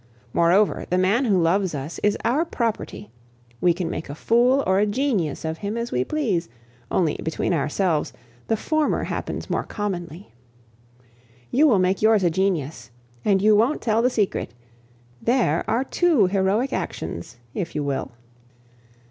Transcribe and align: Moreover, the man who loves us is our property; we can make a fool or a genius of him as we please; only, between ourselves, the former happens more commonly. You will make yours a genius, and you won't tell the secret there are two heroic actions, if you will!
Moreover, 0.33 0.87
the 0.89 0.97
man 0.97 1.25
who 1.25 1.39
loves 1.39 1.75
us 1.75 1.99
is 2.01 2.17
our 2.25 2.43
property; 2.43 3.11
we 3.61 3.71
can 3.71 3.87
make 3.87 4.09
a 4.09 4.15
fool 4.15 4.63
or 4.65 4.79
a 4.79 4.87
genius 4.87 5.45
of 5.45 5.59
him 5.59 5.77
as 5.77 5.91
we 5.91 6.03
please; 6.03 6.49
only, 6.89 7.17
between 7.23 7.53
ourselves, 7.53 8.11
the 8.47 8.57
former 8.57 9.03
happens 9.03 9.47
more 9.47 9.61
commonly. 9.63 10.33
You 11.51 11.67
will 11.67 11.77
make 11.77 12.01
yours 12.01 12.23
a 12.23 12.31
genius, 12.31 12.89
and 13.23 13.43
you 13.43 13.55
won't 13.55 13.79
tell 13.83 14.01
the 14.01 14.09
secret 14.09 14.55
there 15.21 15.63
are 15.69 15.83
two 15.83 16.25
heroic 16.25 16.73
actions, 16.73 17.37
if 17.53 17.75
you 17.75 17.83
will! 17.83 18.11